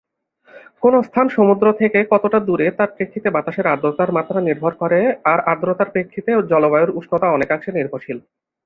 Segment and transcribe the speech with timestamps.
[0.83, 4.99] কোনো স্থান সমুদ্র থেকে কতটা দূরে তার প্রেক্ষিতে বাতাসের আর্দ্রতার মাত্রা নির্ভর করে
[5.31, 8.17] আর আর্দ্রতার প্রেক্ষিতে জলবায়ুর উষ্ণতা অনেকাংশে নির্ভরশীল।